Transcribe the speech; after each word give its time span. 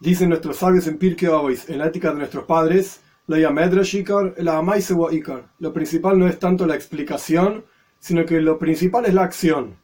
Dicen 0.00 0.30
nuestros 0.30 0.56
sabios 0.56 0.86
en 0.86 0.96
Pirkei 0.96 1.28
Avos, 1.28 1.68
en 1.68 1.76
la 1.76 1.88
ética 1.88 2.10
de 2.10 2.18
nuestros 2.20 2.44
padres, 2.44 3.02
lo 3.26 3.44
principal 5.74 6.18
no 6.18 6.26
es 6.26 6.38
tanto 6.38 6.66
la 6.66 6.74
explicación, 6.74 7.66
sino 7.98 8.24
que 8.24 8.40
lo 8.40 8.58
principal 8.58 9.04
es 9.04 9.12
la 9.12 9.24
acción. 9.24 9.76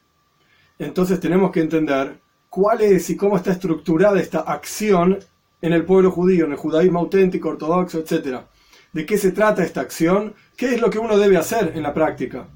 Entonces 0.79 1.19
tenemos 1.19 1.51
que 1.51 1.61
entender 1.61 2.19
cuál 2.49 2.81
es 2.81 3.11
y 3.11 3.15
cómo 3.15 3.37
está 3.37 3.51
estructurada 3.51 4.19
esta 4.19 4.39
acción 4.39 5.19
en 5.61 5.73
el 5.73 5.85
pueblo 5.85 6.09
judío, 6.09 6.45
en 6.45 6.51
el 6.53 6.57
judaísmo 6.57 6.97
auténtico, 6.97 7.49
ortodoxo, 7.49 7.99
etc. 7.99 8.39
¿De 8.93 9.05
qué 9.05 9.19
se 9.19 9.31
trata 9.31 9.63
esta 9.63 9.81
acción? 9.81 10.33
¿Qué 10.55 10.73
es 10.73 10.81
lo 10.81 10.89
que 10.89 10.97
uno 10.97 11.19
debe 11.19 11.37
hacer 11.37 11.73
en 11.75 11.83
la 11.83 11.93
práctica? 11.93 12.47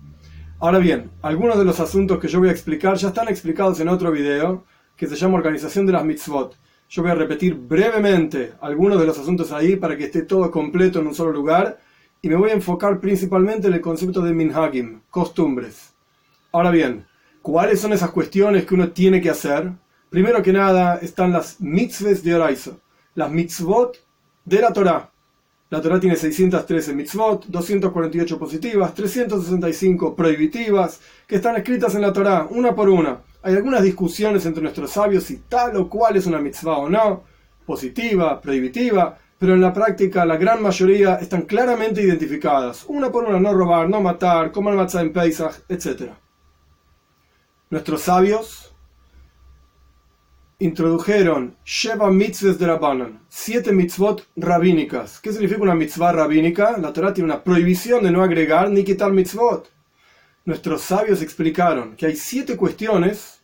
Ahora 0.59 0.79
bien, 0.79 1.11
algunos 1.21 1.59
de 1.59 1.65
los 1.65 1.79
asuntos 1.79 2.17
que 2.17 2.27
yo 2.27 2.39
voy 2.39 2.49
a 2.49 2.53
explicar 2.53 2.97
ya 2.97 3.09
están 3.09 3.27
explicados 3.27 3.79
en 3.79 3.87
otro 3.87 4.11
video 4.11 4.65
que 4.97 5.05
se 5.05 5.15
llama 5.15 5.37
Organización 5.37 5.85
de 5.85 5.93
las 5.93 6.03
Mitzvot. 6.03 6.57
Yo 6.93 7.01
voy 7.01 7.11
a 7.11 7.15
repetir 7.15 7.55
brevemente 7.55 8.51
algunos 8.59 8.99
de 8.99 9.05
los 9.05 9.17
asuntos 9.17 9.53
ahí 9.53 9.77
para 9.77 9.95
que 9.95 10.03
esté 10.03 10.23
todo 10.23 10.51
completo 10.51 10.99
en 10.99 11.07
un 11.07 11.15
solo 11.15 11.31
lugar 11.31 11.79
y 12.21 12.27
me 12.27 12.35
voy 12.35 12.49
a 12.49 12.53
enfocar 12.53 12.99
principalmente 12.99 13.69
en 13.69 13.75
el 13.75 13.79
concepto 13.79 14.19
de 14.19 14.33
minhagim, 14.33 14.99
costumbres. 15.09 15.93
Ahora 16.51 16.69
bien, 16.69 17.05
¿cuáles 17.41 17.79
son 17.79 17.93
esas 17.93 18.11
cuestiones 18.11 18.65
que 18.65 18.73
uno 18.73 18.89
tiene 18.89 19.21
que 19.21 19.29
hacer? 19.29 19.71
Primero 20.09 20.43
que 20.43 20.51
nada 20.51 20.97
están 20.97 21.31
las 21.31 21.61
mitzvahs 21.61 22.25
de 22.25 22.35
Oraizo, 22.35 22.81
las 23.15 23.31
mitzvot 23.31 23.97
de 24.43 24.59
la 24.59 24.73
Torah. 24.73 25.09
La 25.69 25.81
Torah 25.81 25.97
tiene 25.97 26.17
613 26.17 26.93
mitzvot, 26.93 27.45
248 27.45 28.37
positivas, 28.37 28.93
365 28.93 30.13
prohibitivas, 30.13 30.99
que 31.25 31.37
están 31.37 31.55
escritas 31.55 31.95
en 31.95 32.01
la 32.01 32.11
Torah, 32.11 32.47
una 32.49 32.75
por 32.75 32.89
una. 32.89 33.21
Hay 33.43 33.55
algunas 33.55 33.81
discusiones 33.81 34.45
entre 34.45 34.61
nuestros 34.61 34.91
sabios 34.91 35.23
si 35.23 35.37
tal 35.37 35.75
o 35.77 35.89
cual 35.89 36.15
es 36.15 36.27
una 36.27 36.39
mitzvah 36.39 36.77
o 36.77 36.89
no, 36.89 37.23
positiva, 37.65 38.39
prohibitiva, 38.39 39.17
pero 39.39 39.55
en 39.55 39.61
la 39.61 39.73
práctica 39.73 40.23
la 40.25 40.37
gran 40.37 40.61
mayoría 40.61 41.15
están 41.15 41.43
claramente 41.43 42.03
identificadas, 42.03 42.85
una 42.87 43.11
por 43.11 43.23
una, 43.23 43.39
no 43.39 43.53
robar, 43.53 43.89
no 43.89 43.99
matar, 43.99 44.51
comer 44.51 44.75
matzah 44.75 45.01
en 45.01 45.11
Pesach, 45.11 45.55
etc. 45.67 46.11
Nuestros 47.71 48.01
sabios 48.03 48.75
introdujeron 50.59 51.57
Sheva 51.65 52.11
mitzvahs 52.11 52.59
de 52.59 52.67
Rabbanan, 52.67 53.19
siete 53.29 53.71
mitzvot 53.71 54.27
rabínicas. 54.35 55.19
¿Qué 55.19 55.31
significa 55.31 55.63
una 55.63 55.73
mitzvah 55.73 56.11
rabínica? 56.11 56.77
La 56.77 56.93
Torah 56.93 57.11
tiene 57.11 57.31
una 57.33 57.43
prohibición 57.43 58.03
de 58.03 58.11
no 58.11 58.21
agregar 58.21 58.69
ni 58.69 58.83
quitar 58.83 59.11
mitzvot. 59.11 59.71
Nuestros 60.45 60.83
sabios 60.83 61.23
explicaron 61.23 61.95
que 61.95 62.05
hay 62.05 62.15
siete 62.15 62.55
cuestiones 62.57 63.40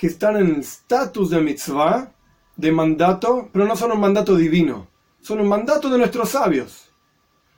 que 0.00 0.06
están 0.06 0.36
en 0.36 0.46
el 0.46 0.60
estatus 0.60 1.28
de 1.28 1.40
mitzvah, 1.40 2.10
de 2.56 2.72
mandato, 2.72 3.50
pero 3.52 3.66
no 3.66 3.76
son 3.76 3.92
un 3.92 4.00
mandato 4.00 4.34
divino, 4.34 4.88
son 5.20 5.40
un 5.40 5.48
mandato 5.48 5.90
de 5.90 5.98
nuestros 5.98 6.30
sabios. 6.30 6.90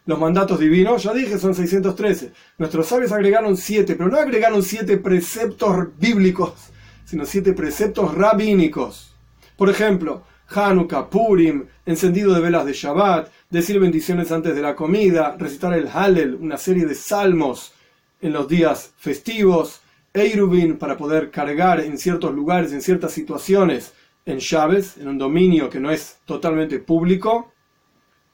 Los 0.04 0.18
mandatos 0.18 0.58
divinos, 0.58 1.04
ya 1.04 1.14
dije, 1.14 1.38
son 1.38 1.54
613. 1.54 2.32
Nuestros 2.58 2.88
sabios 2.88 3.12
agregaron 3.12 3.56
siete, 3.56 3.94
pero 3.94 4.10
no 4.10 4.18
agregaron 4.18 4.62
siete 4.64 4.98
preceptos 4.98 5.96
bíblicos 5.96 6.72
sino 7.12 7.26
siete 7.26 7.52
preceptos 7.52 8.14
rabínicos. 8.14 9.14
Por 9.58 9.68
ejemplo, 9.68 10.22
Hanukkah, 10.48 11.10
Purim, 11.10 11.66
encendido 11.84 12.32
de 12.32 12.40
velas 12.40 12.64
de 12.64 12.72
Shabbat, 12.72 13.30
decir 13.50 13.78
bendiciones 13.78 14.32
antes 14.32 14.54
de 14.54 14.62
la 14.62 14.74
comida, 14.74 15.36
recitar 15.38 15.74
el 15.74 15.88
Hallel, 15.88 16.36
una 16.36 16.56
serie 16.56 16.86
de 16.86 16.94
salmos 16.94 17.74
en 18.22 18.32
los 18.32 18.48
días 18.48 18.92
festivos, 18.96 19.82
Eirubin 20.14 20.78
para 20.78 20.96
poder 20.96 21.30
cargar 21.30 21.80
en 21.80 21.96
ciertos 21.98 22.34
lugares, 22.34 22.72
en 22.72 22.82
ciertas 22.82 23.12
situaciones, 23.12 23.94
en 24.26 24.38
llaves, 24.38 24.96
en 24.98 25.08
un 25.08 25.18
dominio 25.18 25.70
que 25.70 25.80
no 25.80 25.90
es 25.90 26.18
totalmente 26.24 26.78
público, 26.78 27.52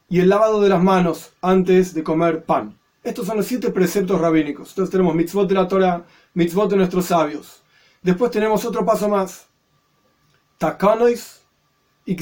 y 0.08 0.20
el 0.20 0.28
lavado 0.28 0.60
de 0.60 0.68
las 0.68 0.82
manos 0.82 1.32
antes 1.40 1.94
de 1.94 2.02
comer 2.02 2.44
pan. 2.44 2.78
Estos 3.04 3.26
son 3.26 3.36
los 3.36 3.46
siete 3.46 3.70
preceptos 3.70 4.20
rabínicos. 4.20 4.70
Entonces 4.70 4.90
tenemos 4.90 5.14
mitzvot 5.14 5.48
de 5.48 5.54
la 5.54 5.68
Torah, 5.68 6.04
mitzvot 6.34 6.70
de 6.70 6.76
nuestros 6.76 7.06
sabios. 7.06 7.62
Después 8.02 8.30
tenemos 8.30 8.64
otro 8.64 8.84
paso 8.84 9.08
más. 9.08 9.46
Takanois 10.58 11.42
y. 12.04 12.16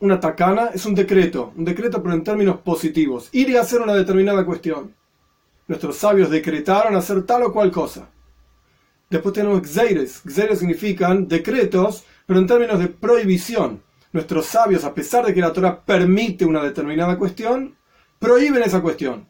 Una 0.00 0.20
takana 0.20 0.70
es 0.72 0.86
un 0.86 0.94
decreto, 0.94 1.52
un 1.56 1.64
decreto 1.64 2.00
pero 2.00 2.14
en 2.14 2.22
términos 2.22 2.60
positivos. 2.60 3.28
Ir 3.32 3.56
a 3.56 3.62
hacer 3.62 3.80
una 3.80 3.94
determinada 3.94 4.44
cuestión. 4.44 4.94
Nuestros 5.66 5.96
sabios 5.96 6.30
decretaron 6.30 6.94
hacer 6.94 7.24
tal 7.24 7.42
o 7.42 7.52
cual 7.52 7.72
cosa. 7.72 8.08
Después 9.10 9.34
tenemos 9.34 9.66
Xeires. 9.66 10.22
Xeires 10.26 10.58
significan 10.58 11.26
decretos, 11.28 12.04
pero 12.26 12.38
en 12.38 12.46
términos 12.46 12.78
de 12.78 12.88
prohibición. 12.88 13.82
Nuestros 14.12 14.46
sabios, 14.46 14.84
a 14.84 14.94
pesar 14.94 15.24
de 15.24 15.32
que 15.32 15.40
la 15.40 15.52
Torah 15.52 15.80
permite 15.84 16.44
una 16.44 16.62
determinada 16.62 17.16
cuestión, 17.16 17.74
prohíben 18.18 18.62
esa 18.62 18.82
cuestión. 18.82 19.26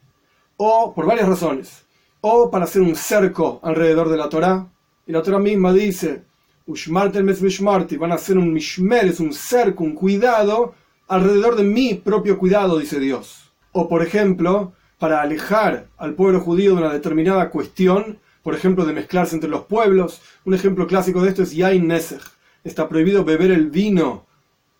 O 0.56 0.92
por 0.94 1.06
varias 1.06 1.28
razones. 1.28 1.84
O 2.20 2.50
para 2.50 2.64
hacer 2.64 2.82
un 2.82 2.96
cerco 2.96 3.60
alrededor 3.62 4.08
de 4.08 4.16
la 4.16 4.28
Torah, 4.28 4.66
y 5.06 5.12
la 5.12 5.20
otra 5.20 5.38
misma 5.38 5.72
dice, 5.72 6.22
van 6.66 8.12
a 8.12 8.14
hacer 8.14 8.36
un 8.36 8.52
mishmer, 8.52 9.06
es 9.06 9.20
un 9.20 9.32
cerco, 9.32 9.84
un 9.84 9.94
cuidado 9.94 10.74
alrededor 11.06 11.56
de 11.56 11.64
mi 11.64 11.94
propio 11.94 12.38
cuidado, 12.38 12.78
dice 12.78 13.00
Dios. 13.00 13.52
O 13.72 13.88
por 13.88 14.02
ejemplo, 14.02 14.72
para 14.98 15.22
alejar 15.22 15.86
al 15.96 16.14
pueblo 16.14 16.40
judío 16.40 16.74
de 16.74 16.82
una 16.82 16.92
determinada 16.92 17.50
cuestión, 17.50 18.18
por 18.48 18.54
ejemplo, 18.54 18.86
de 18.86 18.94
mezclarse 18.94 19.34
entre 19.34 19.50
los 19.50 19.66
pueblos. 19.66 20.22
Un 20.46 20.54
ejemplo 20.54 20.86
clásico 20.86 21.20
de 21.20 21.28
esto 21.28 21.42
es 21.42 21.52
Yain 21.52 21.86
Nesech. 21.86 22.22
Está 22.64 22.88
prohibido 22.88 23.22
beber 23.22 23.50
el 23.50 23.68
vino 23.68 24.24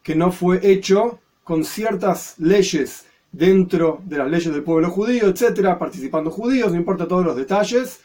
que 0.02 0.14
no 0.14 0.32
fue 0.32 0.58
hecho 0.62 1.20
con 1.44 1.66
ciertas 1.66 2.36
leyes 2.38 3.04
dentro 3.30 4.00
de 4.06 4.16
las 4.16 4.30
leyes 4.30 4.54
del 4.54 4.62
pueblo 4.62 4.88
judío, 4.90 5.28
etcétera, 5.28 5.78
participando 5.78 6.30
judíos, 6.30 6.72
no 6.72 6.78
importa 6.78 7.06
todos 7.06 7.26
los 7.26 7.36
detalles, 7.36 8.00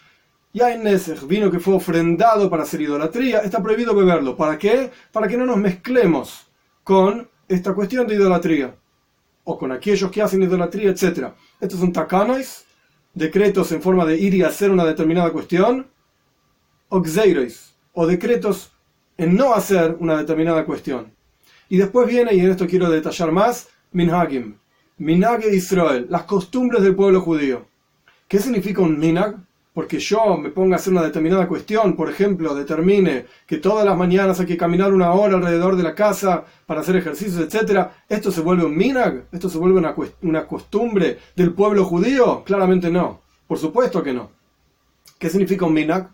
Yain 0.51 0.83
Nesech, 0.83 1.25
vino 1.27 1.49
que 1.49 1.61
fue 1.61 1.75
ofrendado 1.75 2.49
para 2.49 2.63
hacer 2.63 2.81
idolatría, 2.81 3.39
está 3.39 3.63
prohibido 3.63 3.95
beberlo. 3.95 4.35
¿Para 4.35 4.57
qué? 4.57 4.91
Para 5.13 5.29
que 5.29 5.37
no 5.37 5.45
nos 5.45 5.55
mezclemos 5.55 6.45
con 6.83 7.29
esta 7.47 7.73
cuestión 7.73 8.05
de 8.05 8.15
idolatría. 8.15 8.75
O 9.45 9.57
con 9.57 9.71
aquellos 9.71 10.11
que 10.11 10.21
hacen 10.21 10.43
idolatría, 10.43 10.89
etc. 10.89 11.29
Estos 11.61 11.79
son 11.79 11.93
takanois, 11.93 12.65
decretos 13.13 13.71
en 13.71 13.81
forma 13.81 14.05
de 14.05 14.17
ir 14.17 14.33
y 14.33 14.43
hacer 14.43 14.71
una 14.71 14.85
determinada 14.85 15.31
cuestión. 15.31 15.87
O 16.89 17.01
o 17.93 18.07
decretos 18.07 18.71
en 19.17 19.35
no 19.35 19.53
hacer 19.53 19.95
una 19.99 20.17
determinada 20.17 20.65
cuestión. 20.65 21.13
Y 21.69 21.77
después 21.77 22.07
viene, 22.07 22.33
y 22.33 22.39
en 22.39 22.51
esto 22.51 22.67
quiero 22.67 22.89
detallar 22.89 23.31
más, 23.31 23.69
minhagim. 23.91 24.57
Minhag 24.97 25.43
Israel, 25.45 26.07
las 26.09 26.23
costumbres 26.23 26.83
del 26.83 26.95
pueblo 26.95 27.21
judío. 27.21 27.67
¿Qué 28.27 28.39
significa 28.39 28.81
un 28.81 28.99
minhag? 28.99 29.37
Porque 29.73 29.97
yo 29.99 30.37
me 30.37 30.49
ponga 30.49 30.75
a 30.75 30.79
hacer 30.79 30.93
una 30.93 31.01
determinada 31.01 31.47
cuestión, 31.47 31.95
por 31.95 32.09
ejemplo, 32.09 32.53
determine 32.53 33.25
que 33.47 33.57
todas 33.57 33.85
las 33.85 33.97
mañanas 33.97 34.39
hay 34.39 34.45
que 34.45 34.57
caminar 34.57 34.93
una 34.93 35.13
hora 35.13 35.35
alrededor 35.37 35.75
de 35.75 35.83
la 35.83 35.95
casa 35.95 36.45
para 36.67 36.81
hacer 36.81 36.95
ejercicios, 36.95 37.41
etc., 37.41 37.87
¿esto 38.07 38.31
se 38.31 38.41
vuelve 38.41 38.65
un 38.65 38.77
minag? 38.77 39.25
¿Esto 39.31 39.49
se 39.49 39.57
vuelve 39.57 39.79
una, 39.79 39.95
una 40.21 40.45
costumbre 40.45 41.17
del 41.35 41.53
pueblo 41.53 41.85
judío? 41.85 42.43
Claramente 42.43 42.91
no. 42.91 43.21
Por 43.47 43.57
supuesto 43.57 44.03
que 44.03 44.13
no. 44.13 44.29
¿Qué 45.17 45.29
significa 45.29 45.65
un 45.65 45.73
minag? 45.73 46.09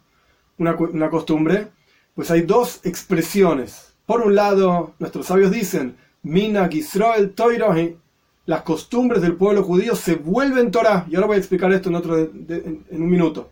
Una, 0.58 0.75
una 0.75 1.09
costumbre. 1.09 1.68
Pues 2.16 2.31
hay 2.31 2.42
dos 2.44 2.80
expresiones. 2.86 3.94
Por 4.06 4.22
un 4.22 4.36
lado, 4.36 4.94
nuestros 5.00 5.28
sabios 5.28 5.52
dicen, 5.52 5.98
minag 6.24 6.74
Israel 6.74 7.34
toirohi, 7.36 7.98
las 8.46 8.64
costumbres 8.64 9.22
del 9.22 9.36
pueblo 9.36 9.64
judío 9.64 9.96
se 9.96 10.16
vuelven 10.16 10.72
Torah. 10.72 11.06
Y 11.10 11.16
ahora 11.16 11.28
voy 11.28 11.36
a 11.36 11.40
explicar 11.40 11.72
esto 11.72 11.90
en, 11.90 11.96
otro 11.96 12.18
en, 12.18 12.86
un 12.90 13.10
minuto. 13.10 13.52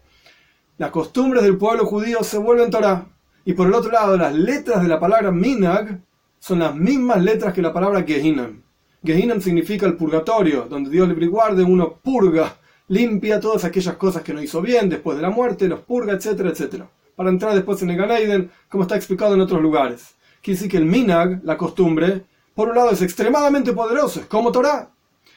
Las 0.78 0.92
costumbres 0.92 1.44
del 1.44 1.58
pueblo 1.58 1.86
judío 1.86 2.24
se 2.24 2.38
vuelven 2.38 2.72
Torah. 2.72 3.06
Y 3.46 3.54
por 3.54 3.68
el 3.68 3.74
otro 3.74 3.92
lado, 3.92 4.18
las 4.18 4.34
letras 4.34 4.82
de 4.82 4.88
la 4.88 5.00
palabra 5.00 5.32
Minag 5.32 6.02
son 6.40 6.60
las 6.60 6.76
mismas 6.76 7.22
letras 7.22 7.54
que 7.54 7.62
la 7.62 7.74
palabra 7.74 8.04
Gehinam. 8.04 8.62
Gehinam 9.04 9.42
significa 9.42 9.86
el 9.86 9.96
purgatorio, 9.96 10.68
donde 10.70 10.90
Dios 10.90 11.08
libre 11.08 11.26
y 11.26 11.30
guarde, 11.30 11.64
uno 11.64 11.94
purga, 12.04 12.58
limpia 12.90 13.40
todas 13.40 13.64
aquellas 13.64 13.96
cosas 13.96 14.24
que 14.24 14.34
no 14.34 14.42
hizo 14.42 14.62
bien 14.62 14.90
después 14.90 15.16
de 15.18 15.24
la 15.24 15.30
muerte, 15.30 15.68
los 15.68 15.82
purga, 15.82 16.14
etcétera, 16.14 16.50
etcétera. 16.50 16.90
Para 17.16 17.30
entrar 17.30 17.54
después 17.54 17.82
en 17.82 17.92
el 17.92 17.98
Ganeiden, 17.98 18.52
como 18.70 18.84
está 18.84 18.96
explicado 18.96 19.34
en 19.34 19.42
otros 19.42 19.62
lugares. 19.62 20.16
Quiere 20.42 20.58
decir 20.58 20.72
que 20.72 20.78
el 20.78 20.86
Minag, 20.86 21.42
la 21.44 21.58
costumbre, 21.58 22.26
por 22.58 22.70
un 22.70 22.76
lado 22.76 22.90
es 22.90 23.04
extremadamente 23.04 23.72
poderoso, 23.72 24.20
es 24.20 24.26
como 24.26 24.52
Torah, 24.52 24.90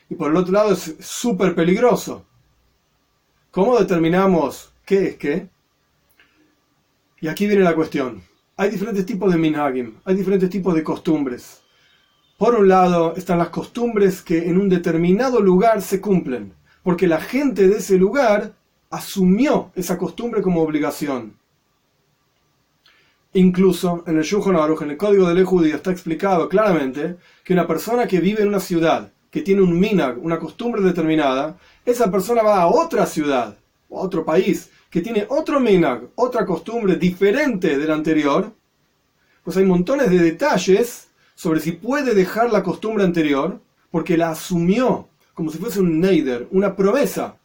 y 0.09 0.15
por 0.15 0.31
el 0.31 0.39
otro 0.39 0.55
lado 0.55 0.73
es 0.73 0.97
súper 1.01 1.55
peligroso. 1.55 2.25
¿Cómo 3.51 3.79
determinamos 3.79 4.73
qué 4.87 5.09
es 5.09 5.17
qué? 5.17 5.51
Y 7.21 7.29
aquí 7.29 7.47
viene 7.47 7.63
la 7.63 7.75
cuestión. 7.75 8.23
Hay 8.57 8.71
diferentes 8.71 9.05
tipos 9.05 9.31
de 9.31 9.37
minhagim, 9.37 9.97
hay 10.07 10.15
diferentes 10.15 10.49
tipos 10.49 10.75
de 10.75 10.83
costumbres. 10.83 11.61
Por 12.39 12.55
un 12.55 12.69
lado 12.69 13.15
están 13.15 13.37
las 13.37 13.51
costumbres 13.51 14.23
que 14.23 14.49
en 14.49 14.57
un 14.57 14.71
determinado 14.71 15.41
lugar 15.41 15.83
se 15.83 16.01
cumplen, 16.01 16.55
porque 16.83 17.07
la 17.07 17.21
gente 17.21 17.69
de 17.69 17.77
ese 17.77 17.99
lugar 17.99 18.55
asumió 18.89 19.73
esa 19.75 19.99
costumbre 19.99 20.41
como 20.41 20.63
obligación. 20.63 21.37
Incluso 23.32 24.03
en 24.06 24.19
el 24.19 24.25
Shulchan 24.25 24.56
Aruch, 24.56 24.82
en 24.82 24.91
el 24.91 24.97
Código 24.97 25.29
de 25.29 25.35
Ley 25.35 25.44
Judío, 25.44 25.77
está 25.77 25.93
explicado 25.93 26.49
claramente 26.49 27.17
que 27.44 27.53
una 27.53 27.67
persona 27.67 28.06
que 28.06 28.21
vive 28.21 28.43
en 28.43 28.49
una 28.49 28.59
ciudad, 28.59 29.12
que 29.31 29.43
tiene 29.43 29.62
un 29.62 29.79
minag, 29.79 30.19
una 30.23 30.38
costumbre 30.38 30.82
determinada, 30.82 31.56
esa 31.85 32.11
persona 32.11 32.43
va 32.43 32.61
a 32.61 32.67
otra 32.67 33.06
ciudad 33.06 33.56
o 33.88 34.00
a 34.00 34.03
otro 34.03 34.25
país 34.25 34.71
que 34.91 35.00
tiene 35.00 35.27
otro 35.29 35.61
minag, 35.61 36.09
otra 36.17 36.44
costumbre 36.44 36.97
diferente 36.97 37.79
de 37.79 37.87
la 37.87 37.94
anterior, 37.94 38.53
pues 39.44 39.56
hay 39.56 39.65
montones 39.65 40.11
de 40.11 40.19
detalles 40.19 41.09
sobre 41.37 41.61
si 41.61 41.73
puede 41.73 42.15
dejar 42.15 42.53
la 42.53 42.65
costumbre 42.65 43.05
anterior, 43.05 43.61
porque 43.93 44.17
la 44.17 44.31
asumió 44.31 45.09
como 45.35 45.50
si 45.50 45.59
fuese 45.59 45.81
un 45.81 46.00
neider, 46.00 46.49
una 46.50 46.76
promesa, 46.76 47.37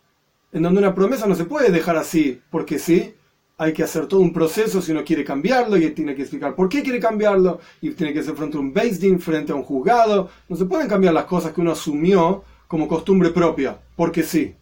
en 0.51 0.63
donde 0.63 0.79
una 0.79 0.95
promesa 0.95 1.27
no 1.27 1.35
se 1.35 1.45
puede 1.45 1.71
dejar 1.71 1.95
así, 1.95 2.41
porque 2.49 2.79
sí, 2.79 3.13
hay 3.57 3.73
que 3.73 3.83
hacer 3.83 4.07
todo 4.07 4.19
un 4.19 4.33
proceso 4.33 4.81
si 4.81 4.91
uno 4.91 5.03
quiere 5.03 5.23
cambiarlo 5.23 5.77
y 5.77 5.89
tiene 5.91 6.13
que 6.13 6.23
explicar 6.23 6.55
por 6.55 6.67
qué 6.67 6.83
quiere 6.83 6.99
cambiarlo 6.99 7.59
y 7.81 7.91
tiene 7.91 8.13
que 8.13 8.21
ser 8.21 8.35
frente 8.35 8.57
a 8.57 8.59
un 8.59 8.73
Din, 8.73 9.19
frente 9.19 9.51
a 9.51 9.55
un 9.55 9.63
juzgado. 9.63 10.29
No 10.49 10.55
se 10.55 10.65
pueden 10.65 10.87
cambiar 10.87 11.13
las 11.13 11.25
cosas 11.25 11.53
que 11.53 11.61
uno 11.61 11.71
asumió 11.71 12.43
como 12.67 12.87
costumbre 12.87 13.29
propia, 13.29 13.77
porque 13.95 14.23
sí. 14.23 14.53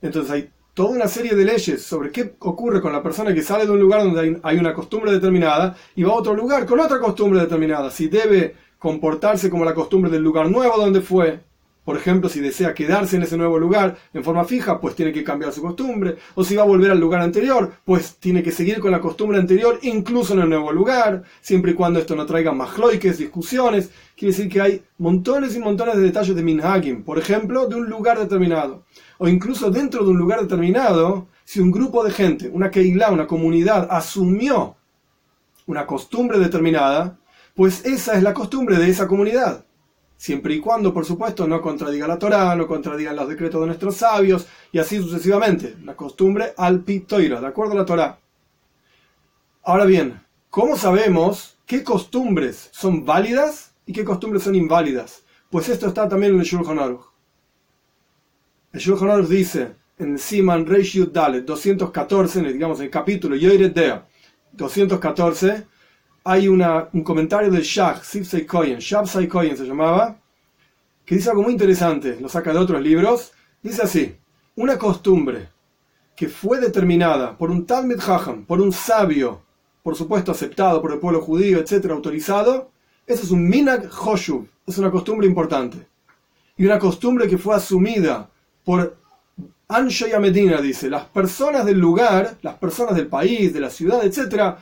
Entonces 0.00 0.30
hay 0.30 0.50
toda 0.72 0.90
una 0.90 1.08
serie 1.08 1.34
de 1.34 1.44
leyes 1.44 1.82
sobre 1.82 2.10
qué 2.10 2.36
ocurre 2.38 2.80
con 2.80 2.92
la 2.92 3.02
persona 3.02 3.34
que 3.34 3.42
sale 3.42 3.66
de 3.66 3.72
un 3.72 3.80
lugar 3.80 4.02
donde 4.02 4.40
hay 4.42 4.56
una 4.56 4.72
costumbre 4.72 5.12
determinada 5.12 5.76
y 5.94 6.02
va 6.02 6.12
a 6.12 6.16
otro 6.16 6.34
lugar 6.34 6.64
con 6.64 6.80
otra 6.80 6.98
costumbre 7.00 7.40
determinada. 7.40 7.90
Si 7.90 8.08
debe 8.08 8.54
comportarse 8.78 9.50
como 9.50 9.66
la 9.66 9.74
costumbre 9.74 10.10
del 10.10 10.22
lugar 10.22 10.50
nuevo 10.50 10.78
donde 10.78 11.02
fue, 11.02 11.40
por 11.90 11.96
ejemplo, 11.96 12.28
si 12.28 12.38
desea 12.38 12.72
quedarse 12.72 13.16
en 13.16 13.24
ese 13.24 13.36
nuevo 13.36 13.58
lugar 13.58 13.96
en 14.14 14.22
forma 14.22 14.44
fija, 14.44 14.80
pues 14.80 14.94
tiene 14.94 15.12
que 15.12 15.24
cambiar 15.24 15.52
su 15.52 15.60
costumbre. 15.60 16.18
O 16.36 16.44
si 16.44 16.54
va 16.54 16.62
a 16.62 16.66
volver 16.66 16.92
al 16.92 17.00
lugar 17.00 17.20
anterior, 17.20 17.72
pues 17.84 18.14
tiene 18.20 18.44
que 18.44 18.52
seguir 18.52 18.78
con 18.78 18.92
la 18.92 19.00
costumbre 19.00 19.40
anterior, 19.40 19.76
incluso 19.82 20.34
en 20.34 20.38
el 20.38 20.48
nuevo 20.48 20.70
lugar, 20.70 21.24
siempre 21.40 21.72
y 21.72 21.74
cuando 21.74 21.98
esto 21.98 22.14
no 22.14 22.26
traiga 22.26 22.52
más 22.52 22.78
loiques, 22.78 23.18
discusiones. 23.18 23.90
Quiere 24.16 24.30
decir 24.30 24.48
que 24.48 24.60
hay 24.60 24.82
montones 24.98 25.56
y 25.56 25.58
montones 25.58 25.96
de 25.96 26.02
detalles 26.02 26.36
de 26.36 26.44
Minhagim, 26.44 27.02
por 27.02 27.18
ejemplo, 27.18 27.66
de 27.66 27.74
un 27.74 27.90
lugar 27.90 28.20
determinado. 28.20 28.84
O 29.18 29.26
incluso 29.26 29.68
dentro 29.68 30.04
de 30.04 30.10
un 30.10 30.18
lugar 30.18 30.42
determinado, 30.42 31.26
si 31.44 31.58
un 31.58 31.72
grupo 31.72 32.04
de 32.04 32.12
gente, 32.12 32.48
una 32.52 32.70
Keilah, 32.70 33.10
una 33.10 33.26
comunidad, 33.26 33.88
asumió 33.90 34.76
una 35.66 35.84
costumbre 35.86 36.38
determinada, 36.38 37.18
pues 37.56 37.84
esa 37.84 38.14
es 38.14 38.22
la 38.22 38.32
costumbre 38.32 38.76
de 38.78 38.88
esa 38.88 39.08
comunidad 39.08 39.64
siempre 40.20 40.52
y 40.52 40.60
cuando, 40.60 40.92
por 40.92 41.06
supuesto, 41.06 41.48
no 41.48 41.62
contradiga 41.62 42.06
la 42.06 42.18
Torá, 42.18 42.54
no 42.54 42.66
contradigan 42.66 43.16
los 43.16 43.26
decretos 43.26 43.58
de 43.62 43.68
nuestros 43.68 43.96
sabios, 43.96 44.46
y 44.70 44.78
así 44.78 44.98
sucesivamente. 44.98 45.78
La 45.82 45.96
costumbre 45.96 46.52
al 46.58 46.80
pitoira, 46.80 47.40
de 47.40 47.46
acuerdo 47.46 47.72
a 47.72 47.76
la 47.76 47.86
Torá. 47.86 48.18
Ahora 49.62 49.86
bien, 49.86 50.20
¿cómo 50.50 50.76
sabemos 50.76 51.56
qué 51.64 51.82
costumbres 51.82 52.68
son 52.70 53.06
válidas 53.06 53.72
y 53.86 53.94
qué 53.94 54.04
costumbres 54.04 54.42
son 54.42 54.54
inválidas? 54.54 55.22
Pues 55.48 55.70
esto 55.70 55.86
está 55.86 56.06
también 56.06 56.34
en 56.34 56.40
el 56.40 56.46
Shulchan 56.46 56.78
Aruch. 56.78 57.06
El 58.74 58.80
Shulchan 58.80 59.08
Aruch 59.08 59.26
dice 59.26 59.72
en 59.98 60.18
Siman 60.18 60.66
Reish 60.66 61.02
Dalet 61.10 61.46
214, 61.46 62.42
digamos 62.42 62.78
en 62.80 62.84
el 62.84 62.90
capítulo 62.90 63.36
Yoiret 63.36 63.72
Dea 63.72 64.06
214, 64.52 65.66
hay 66.24 66.48
un 66.48 67.02
comentario 67.02 67.50
del 67.50 67.62
Shah, 67.62 68.00
Sibsei 68.02 68.46
Koyen, 68.46 68.78
Shabsai 68.78 69.26
Koyen 69.26 69.56
se 69.56 69.64
llamaba, 69.64 70.16
que 71.04 71.14
dice 71.14 71.30
algo 71.30 71.42
muy 71.42 71.52
interesante, 71.52 72.18
lo 72.20 72.28
saca 72.28 72.52
de 72.52 72.58
otros 72.58 72.80
libros, 72.82 73.32
dice 73.62 73.82
así, 73.82 74.14
una 74.56 74.78
costumbre 74.78 75.48
que 76.14 76.28
fue 76.28 76.60
determinada 76.60 77.36
por 77.36 77.50
un 77.50 77.64
Talmud 77.64 77.98
Hacham, 78.00 78.44
por 78.44 78.60
un 78.60 78.72
sabio, 78.72 79.40
por 79.82 79.96
supuesto 79.96 80.32
aceptado 80.32 80.82
por 80.82 80.92
el 80.92 80.98
pueblo 80.98 81.22
judío, 81.22 81.58
etcétera, 81.58 81.94
autorizado, 81.94 82.70
eso 83.06 83.22
es 83.22 83.30
un 83.30 83.48
Minag 83.48 83.88
Hoshuv, 83.90 84.46
es 84.66 84.76
una 84.78 84.90
costumbre 84.90 85.26
importante. 85.26 85.78
Y 86.56 86.66
una 86.66 86.78
costumbre 86.78 87.26
que 87.26 87.38
fue 87.38 87.56
asumida 87.56 88.28
por 88.64 88.98
Anshay 89.66 90.12
Medina, 90.20 90.60
dice, 90.60 90.90
las 90.90 91.06
personas 91.06 91.64
del 91.64 91.78
lugar, 91.78 92.36
las 92.42 92.56
personas 92.56 92.94
del 92.94 93.06
país, 93.06 93.54
de 93.54 93.60
la 93.60 93.70
ciudad, 93.70 94.04
etcétera, 94.04 94.58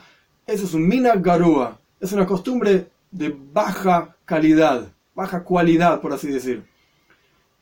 eso 0.51 0.65
es 0.65 0.73
un 0.73 0.87
mina 0.87 1.15
garúa. 1.15 1.79
Es 1.99 2.11
una 2.11 2.25
costumbre 2.25 2.87
de 3.11 3.35
baja 3.53 4.15
calidad, 4.25 4.91
baja 5.13 5.43
cualidad, 5.43 6.01
por 6.01 6.13
así 6.13 6.27
decir. 6.27 6.63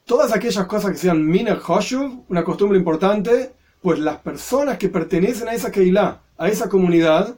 Todas 0.06 0.34
aquellas 0.34 0.66
cosas 0.68 0.92
que 0.92 0.98
sean 0.98 1.26
mina 1.26 1.60
hoshuv, 1.66 2.24
una 2.30 2.44
costumbre 2.44 2.78
importante, 2.78 3.52
pues 3.82 4.00
las 4.00 4.18
personas 4.18 4.78
que 4.78 4.90
pertenecen 4.90 5.50
a 5.50 5.54
esa 5.54 5.72
Keilah, 5.72 6.22
a 6.38 6.48
esa 6.48 6.70
comunidad, 6.70 7.36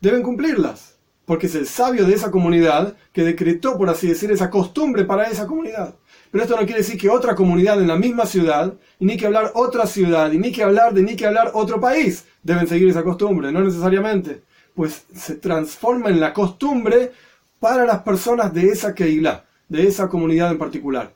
deben 0.00 0.22
cumplirlas. 0.22 0.96
Porque 1.24 1.46
es 1.46 1.54
el 1.54 1.66
sabio 1.66 2.04
de 2.04 2.14
esa 2.14 2.32
comunidad 2.32 2.96
que 3.12 3.22
decretó, 3.22 3.78
por 3.78 3.88
así 3.88 4.08
decir, 4.08 4.32
esa 4.32 4.50
costumbre 4.50 5.04
para 5.04 5.28
esa 5.28 5.46
comunidad. 5.46 5.94
Pero 6.32 6.42
esto 6.42 6.56
no 6.56 6.64
quiere 6.64 6.80
decir 6.80 6.98
que 6.98 7.08
otra 7.08 7.36
comunidad 7.36 7.80
en 7.80 7.86
la 7.86 7.96
misma 7.96 8.26
ciudad, 8.26 8.74
ni 8.98 9.16
que 9.16 9.26
hablar 9.26 9.52
otra 9.54 9.86
ciudad, 9.86 10.32
ni 10.32 10.50
que 10.50 10.64
hablar 10.64 10.92
de 10.94 11.02
ni 11.02 11.14
que 11.14 11.26
hablar 11.26 11.52
otro 11.54 11.80
país, 11.80 12.24
deben 12.42 12.66
seguir 12.66 12.88
esa 12.88 13.04
costumbre, 13.04 13.52
no 13.52 13.60
necesariamente 13.60 14.42
pues 14.80 15.04
se 15.14 15.34
transforma 15.34 16.08
en 16.08 16.20
la 16.20 16.32
costumbre 16.32 17.12
para 17.58 17.84
las 17.84 18.00
personas 18.00 18.54
de 18.54 18.68
esa 18.68 18.94
Keilah, 18.94 19.44
de 19.68 19.86
esa 19.86 20.08
comunidad 20.08 20.50
en 20.50 20.56
particular. 20.56 21.12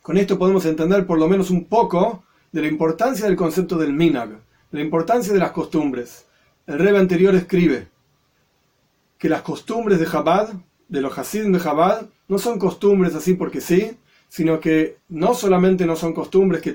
Con 0.00 0.16
esto 0.16 0.38
podemos 0.38 0.64
entender 0.64 1.06
por 1.06 1.18
lo 1.18 1.28
menos 1.28 1.50
un 1.50 1.66
poco 1.66 2.24
de 2.50 2.62
la 2.62 2.68
importancia 2.68 3.26
del 3.26 3.36
concepto 3.36 3.76
del 3.76 3.92
minag, 3.92 4.38
la 4.70 4.80
importancia 4.80 5.34
de 5.34 5.38
las 5.38 5.50
costumbres. 5.50 6.24
El 6.66 6.78
rebe 6.78 6.98
anterior 6.98 7.34
escribe 7.34 7.88
que 9.18 9.28
las 9.28 9.42
costumbres 9.42 10.00
de 10.00 10.06
Chabad, 10.06 10.54
de 10.88 11.00
los 11.02 11.18
Hasidim 11.18 11.52
de 11.52 11.60
Chabad, 11.60 12.06
no 12.26 12.38
son 12.38 12.58
costumbres 12.58 13.14
así 13.14 13.34
porque 13.34 13.60
sí, 13.60 13.98
sino 14.30 14.60
que 14.60 14.96
no 15.10 15.34
solamente 15.34 15.84
no 15.84 15.94
son 15.94 16.14
costumbres 16.14 16.62
que 16.62 16.74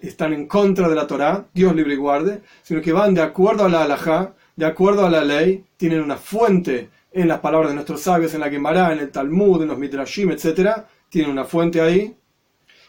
están 0.00 0.32
en 0.32 0.46
contra 0.46 0.88
de 0.88 0.94
la 0.94 1.08
Torá, 1.08 1.48
Dios 1.52 1.74
libre 1.74 1.94
y 1.94 1.96
guarde, 1.96 2.40
sino 2.62 2.80
que 2.80 2.92
van 2.92 3.14
de 3.14 3.22
acuerdo 3.22 3.64
a 3.64 3.68
la 3.68 3.82
halajá, 3.82 4.34
de 4.60 4.66
acuerdo 4.66 5.06
a 5.06 5.10
la 5.10 5.24
ley, 5.24 5.64
tienen 5.78 6.02
una 6.02 6.18
fuente 6.18 6.90
en 7.12 7.28
las 7.28 7.40
palabras 7.40 7.70
de 7.70 7.74
nuestros 7.76 8.02
sabios, 8.02 8.34
en 8.34 8.40
la 8.40 8.50
Gemara, 8.50 8.92
en 8.92 8.98
el 8.98 9.10
Talmud, 9.10 9.62
en 9.62 9.68
los 9.68 9.78
Midrashim, 9.78 10.30
etc. 10.32 10.82
Tienen 11.08 11.30
una 11.30 11.44
fuente 11.44 11.80
ahí. 11.80 12.14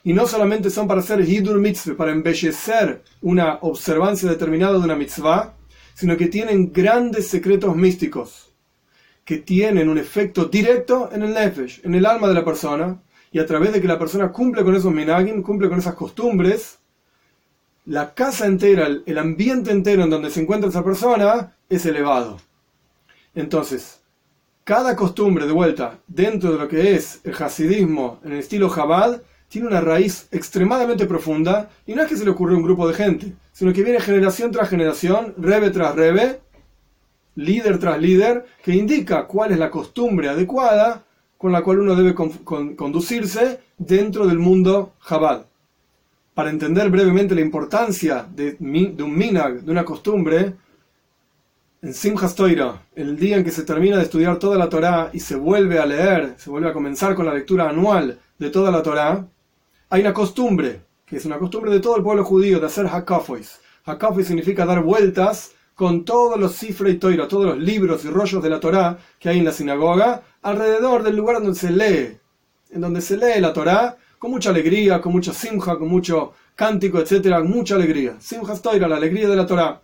Y 0.03 0.11
no 0.11 0.27
solamente 0.27 0.69
son 0.69 0.85
para 0.85 0.99
hacer 0.99 1.21
Hidur 1.21 1.59
Mitzvah, 1.59 1.95
para 1.95 2.11
embellecer 2.11 3.03
una 3.21 3.59
observancia 3.61 4.29
determinada 4.29 4.73
de 4.73 4.83
una 4.83 4.97
mitzvah, 4.97 5.53
sino 5.93 6.17
que 6.17 6.27
tienen 6.27 6.73
grandes 6.73 7.29
secretos 7.29 7.73
místicos, 7.73 8.51
que 9.23 9.37
tienen 9.37 9.87
un 9.87 9.97
efecto 9.97 10.45
directo 10.45 11.09
en 11.13 11.23
el 11.23 11.33
nefesh, 11.33 11.85
en 11.85 11.95
el 11.95 12.05
alma 12.05 12.27
de 12.27 12.33
la 12.33 12.43
persona, 12.43 13.01
y 13.31 13.39
a 13.39 13.45
través 13.45 13.71
de 13.71 13.79
que 13.79 13.87
la 13.87 13.97
persona 13.97 14.33
cumple 14.33 14.65
con 14.65 14.75
esos 14.75 14.91
minagim, 14.91 15.41
cumple 15.41 15.69
con 15.69 15.79
esas 15.79 15.95
costumbres, 15.95 16.79
la 17.85 18.13
casa 18.13 18.45
entera, 18.45 18.87
el 19.05 19.17
ambiente 19.17 19.71
entero 19.71 20.03
en 20.03 20.09
donde 20.09 20.29
se 20.29 20.41
encuentra 20.41 20.69
esa 20.69 20.83
persona 20.83 21.55
es 21.67 21.85
elevado. 21.85 22.39
Entonces, 23.33 24.01
cada 24.63 24.95
costumbre 24.95 25.47
de 25.47 25.51
vuelta 25.51 25.99
dentro 26.07 26.51
de 26.51 26.59
lo 26.59 26.67
que 26.67 26.95
es 26.95 27.21
el 27.23 27.33
hasidismo 27.33 28.19
en 28.23 28.33
el 28.33 28.39
estilo 28.39 28.69
Jabal 28.69 29.23
tiene 29.49 29.67
una 29.67 29.81
raíz 29.81 30.27
extremadamente 30.31 31.07
profunda 31.07 31.69
y 31.87 31.93
no 31.93 32.03
es 32.03 32.07
que 32.07 32.15
se 32.15 32.23
le 32.23 32.31
ocurrió 32.31 32.55
a 32.55 32.59
un 32.59 32.65
grupo 32.65 32.87
de 32.87 32.93
gente, 32.93 33.33
sino 33.51 33.73
que 33.73 33.83
viene 33.83 33.99
generación 33.99 34.51
tras 34.51 34.69
generación, 34.69 35.33
rebe 35.37 35.71
tras 35.71 35.95
rebe, 35.95 36.39
líder 37.35 37.79
tras 37.79 37.99
líder, 37.99 38.45
que 38.63 38.75
indica 38.75 39.25
cuál 39.25 39.51
es 39.51 39.59
la 39.59 39.71
costumbre 39.71 40.29
adecuada 40.29 41.03
con 41.37 41.51
la 41.51 41.63
cual 41.63 41.79
uno 41.79 41.95
debe 41.95 42.13
conducirse 42.13 43.59
dentro 43.79 44.27
del 44.27 44.37
mundo 44.37 44.93
Jabal 44.99 45.47
para 46.33 46.49
entender 46.49 46.89
brevemente 46.89 47.35
la 47.35 47.41
importancia 47.41 48.25
de, 48.33 48.55
un 48.59 49.17
minag, 49.17 49.61
de 49.61 49.71
una 49.71 49.85
costumbre, 49.85 50.55
en 51.81 51.93
Simchas 51.93 52.35
Toira, 52.35 52.83
el 52.95 53.17
día 53.17 53.37
en 53.37 53.43
que 53.43 53.51
se 53.51 53.63
termina 53.63 53.97
de 53.97 54.03
estudiar 54.03 54.37
toda 54.37 54.57
la 54.57 54.69
Torá 54.69 55.09
y 55.13 55.19
se 55.19 55.35
vuelve 55.35 55.79
a 55.79 55.85
leer, 55.85 56.35
se 56.37 56.49
vuelve 56.49 56.69
a 56.69 56.73
comenzar 56.73 57.15
con 57.15 57.25
la 57.25 57.33
lectura 57.33 57.69
anual 57.69 58.19
de 58.37 58.49
toda 58.49 58.71
la 58.71 58.83
Torá, 58.83 59.27
hay 59.89 60.01
una 60.01 60.13
costumbre, 60.13 60.81
que 61.05 61.17
es 61.17 61.25
una 61.25 61.39
costumbre 61.39 61.71
de 61.71 61.79
todo 61.79 61.97
el 61.97 62.03
pueblo 62.03 62.23
judío, 62.23 62.59
de 62.59 62.67
hacer 62.67 62.85
hakafois. 62.87 63.59
Hakafois 63.83 64.27
significa 64.27 64.65
dar 64.65 64.83
vueltas 64.83 65.51
con 65.75 66.05
todos 66.05 66.39
los 66.39 66.55
cifras 66.55 66.93
y 66.93 66.97
toira, 66.97 67.27
todos 67.27 67.45
los 67.45 67.57
libros 67.57 68.05
y 68.05 68.09
rollos 68.09 68.43
de 68.43 68.49
la 68.49 68.59
Torá 68.59 68.99
que 69.19 69.29
hay 69.29 69.39
en 69.39 69.45
la 69.45 69.51
sinagoga, 69.51 70.21
alrededor 70.43 71.03
del 71.03 71.15
lugar 71.15 71.41
donde 71.41 71.59
se 71.59 71.71
lee, 71.71 72.17
en 72.69 72.81
donde 72.81 73.01
se 73.01 73.17
lee 73.17 73.41
la 73.41 73.51
Torá, 73.51 73.97
con 74.21 74.29
mucha 74.29 74.51
alegría, 74.51 75.01
con 75.01 75.13
mucha 75.13 75.33
simja, 75.33 75.79
con 75.79 75.87
mucho 75.87 76.33
cántico, 76.53 76.99
etcétera, 76.99 77.41
mucha 77.41 77.73
alegría. 77.73 78.17
Simja 78.19 78.55
Stoira, 78.55 78.87
la 78.87 78.97
alegría 78.97 79.27
de 79.27 79.35
la 79.35 79.47
Torah. 79.47 79.81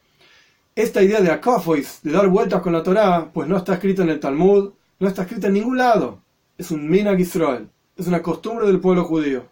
Esta 0.76 1.02
idea 1.02 1.22
de 1.22 1.32
akafois, 1.32 2.02
de 2.04 2.12
dar 2.12 2.28
vueltas 2.28 2.62
con 2.62 2.72
la 2.72 2.84
Torah, 2.84 3.32
pues 3.34 3.50
no 3.50 3.58
está 3.58 3.74
escrita 3.74 4.04
en 4.04 4.10
el 4.10 4.20
Talmud, 4.20 4.74
no 5.00 5.08
está 5.08 5.24
escrita 5.24 5.48
en 5.48 5.54
ningún 5.54 5.80
lado. 5.80 6.22
Es 6.56 6.70
un 6.70 6.88
minag 6.88 7.20
Israel, 7.20 7.68
es 7.96 8.06
una 8.06 8.22
costumbre 8.22 8.68
del 8.68 8.80
pueblo 8.80 9.06
judío. 9.06 9.48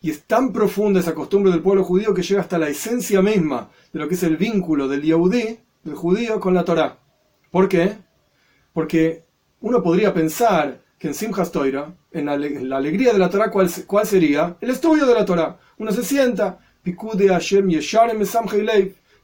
Y 0.00 0.10
es 0.10 0.22
tan 0.22 0.54
profunda 0.54 1.00
esa 1.00 1.14
costumbre 1.14 1.52
del 1.52 1.60
pueblo 1.60 1.84
judío 1.84 2.14
que 2.14 2.22
llega 2.22 2.40
hasta 2.40 2.56
la 2.56 2.70
esencia 2.70 3.20
misma 3.20 3.68
de 3.92 3.98
lo 3.98 4.08
que 4.08 4.14
es 4.14 4.22
el 4.22 4.38
vínculo 4.38 4.88
del 4.88 5.02
Yehudí, 5.02 5.58
del 5.84 5.94
judío, 5.94 6.40
con 6.40 6.54
la 6.54 6.64
Torah. 6.64 6.96
¿Por 7.50 7.68
qué? 7.68 7.98
Porque 8.72 9.24
uno 9.60 9.82
podría 9.82 10.14
pensar 10.14 10.80
que 10.98 11.08
en 11.08 11.14
Simchas 11.14 11.52
Toira, 11.52 11.94
en 12.12 12.26
la, 12.26 12.32
alegría 12.76 13.12
de 13.12 13.18
la 13.18 13.30
Torah, 13.30 13.50
¿cuál, 13.50 13.70
¿cuál, 13.86 14.06
sería? 14.06 14.56
El 14.60 14.70
estudio 14.70 15.06
de 15.06 15.14
la 15.14 15.24
Torah. 15.24 15.56
Uno 15.78 15.92
se 15.92 16.02
sienta, 16.02 16.58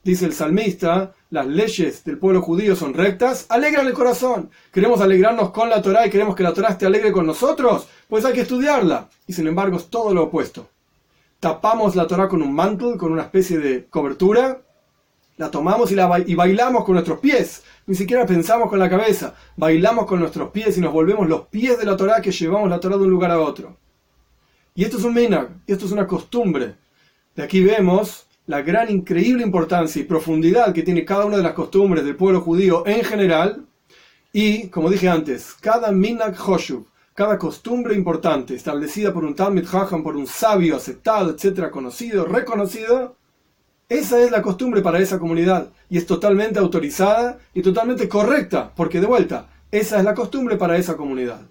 dice 0.05 0.27
el 0.27 0.33
salmista, 0.35 1.15
las 1.31 1.47
leyes 1.47 2.05
del 2.05 2.19
pueblo 2.19 2.43
judío 2.43 2.77
son 2.77 2.95
rectas, 2.95 3.47
alegran 3.49 3.87
el 3.87 3.93
corazón. 3.93 4.51
Queremos 4.73 5.01
alegrarnos 5.01 5.51
con 5.51 5.69
la 5.69 5.83
Torah 5.83 6.07
y 6.07 6.11
queremos 6.11 6.37
que 6.37 6.43
la 6.43 6.53
Torah 6.53 6.69
esté 6.69 6.87
alegre 6.87 7.11
con 7.11 7.27
nosotros, 7.27 7.89
pues 8.09 8.25
hay 8.25 8.35
que 8.35 8.43
estudiarla. 8.43 9.09
Y 9.27 9.33
sin 9.33 9.47
embargo 9.47 9.79
es 9.79 9.89
todo 9.89 10.15
lo 10.15 10.25
opuesto. 10.25 10.69
Tapamos 11.41 11.97
la 11.97 12.07
Torah 12.07 12.29
con 12.29 12.43
un 12.43 12.55
mantle, 12.55 12.97
con 12.97 13.13
una 13.13 13.23
especie 13.23 13.59
de 13.59 13.87
cobertura, 13.87 14.61
la 15.37 15.51
tomamos 15.51 15.91
y, 15.91 15.95
la, 15.95 16.07
bailamos 16.07 16.85
con 16.85 16.95
nuestros 16.95 17.19
pies. 17.19 17.63
Ni 17.87 17.95
siquiera 17.95 18.27
pensamos 18.27 18.69
con 18.69 18.79
la 18.79 18.89
cabeza. 18.89 19.35
Bailamos 19.57 20.07
con 20.07 20.21
nuestros 20.21 20.51
pies 20.51 20.79
y 20.79 20.81
nos 20.81 20.93
volvemos 20.93 21.29
los 21.29 21.47
pies 21.49 21.79
de 21.79 21.85
la 21.85 21.97
Torah 21.97 22.21
que 22.21 22.31
llevamos 22.31 22.71
la 22.71 22.81
Torah 22.81 22.97
de 22.97 23.03
un 23.03 23.11
lugar 23.11 23.31
a 23.31 23.41
otro. 23.41 23.77
Y 24.75 24.85
esto 24.85 24.99
es 24.99 25.05
un 25.05 25.15
minag, 25.15 25.51
y 25.67 25.73
esto 25.73 25.87
es 25.87 25.93
una 25.93 26.07
costumbre. 26.07 26.75
De 27.35 27.43
aquí 27.43 27.63
vemos 27.63 28.27
la 28.47 28.61
gran, 28.63 28.91
increíble 28.91 29.43
importancia 29.43 30.01
y 30.01 30.05
profundidad 30.05 30.73
que 30.73 30.83
tiene 30.83 31.05
cada 31.05 31.25
una 31.25 31.37
de 31.37 31.43
las 31.43 31.53
costumbres 31.53 32.05
del 32.05 32.17
pueblo 32.17 32.41
judío 32.41 32.85
en 32.87 33.05
general. 33.05 33.67
Y, 34.33 34.69
como 34.69 34.91
dije 34.91 35.09
antes, 35.09 35.55
cada 35.61 35.93
minag 35.93 36.37
hoshuv, 36.41 36.87
cada 37.15 37.39
costumbre 37.39 37.95
importante 37.95 38.55
establecida 38.55 39.13
por 39.13 39.25
un 39.25 39.37
Talmud 39.37 39.65
Chacham, 39.65 40.03
por 40.03 40.17
un 40.17 40.27
sabio 40.27 40.77
aceptado, 40.77 41.31
etcétera, 41.31 41.71
conocido, 41.71 42.25
reconocido, 42.25 43.17
esa 43.89 44.19
es 44.21 44.31
la 44.31 44.41
costumbre 44.41 44.81
para 44.81 44.99
esa 44.99 45.19
comunidad 45.19 45.69
y 45.91 45.99
es 45.99 46.07
totalmente 46.07 46.59
autorizada 46.59 47.39
y 47.53 47.61
totalmente 47.61 48.09
correcta, 48.09 48.73
porque 48.75 49.01
de 49.01 49.07
vuelta, 49.07 49.49
esa 49.71 49.99
es 49.99 50.05
la 50.05 50.15
costumbre 50.15 50.57
para 50.57 50.77
esa 50.79 50.97
comunidad. 50.97 51.43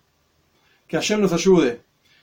Que 0.88 0.98
Hashem 0.98 1.22
nos 1.22 1.32
ayude, 1.32 1.82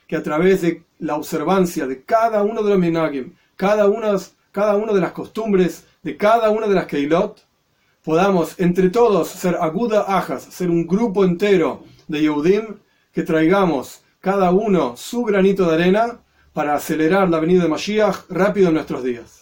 que 0.09 0.17
a 0.17 0.23
través 0.23 0.63
de 0.63 0.83
la 0.99 1.15
observancia 1.15 1.87
de 1.87 2.03
cada 2.03 2.43
uno 2.43 2.63
de 2.63 2.71
los 2.71 2.79
minagim, 2.79 3.35
cada 3.55 3.87
una, 3.87 4.17
cada 4.51 4.77
una 4.77 4.93
de 4.93 5.01
las 5.01 5.13
costumbres 5.13 5.85
de 6.03 6.17
cada 6.17 6.51
una 6.51 6.67
de 6.67 6.75
las 6.75 6.87
keilot, 6.87 7.45
podamos 8.03 8.59
entre 8.59 8.91
todos 8.91 9.29
ser 9.29 9.57
aguda 9.61 10.07
ajas, 10.09 10.43
ser 10.43 10.71
un 10.71 10.87
grupo 10.87 11.25
entero 11.25 11.85
de 12.09 12.23
Yehudim, 12.23 12.79
que 13.13 13.23
traigamos 13.23 14.03
cada 14.21 14.51
uno 14.51 14.97
su 14.97 15.23
granito 15.23 15.69
de 15.69 15.75
arena 15.75 16.21
para 16.53 16.75
acelerar 16.75 17.29
la 17.31 17.39
venida 17.39 17.63
de 17.63 17.69
Mashiach 17.69 18.29
rápido 18.29 18.69
en 18.69 18.75
nuestros 18.75 19.05
días. 19.05 19.40